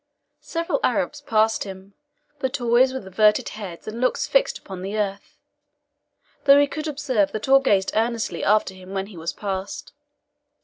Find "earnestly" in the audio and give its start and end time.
7.95-8.43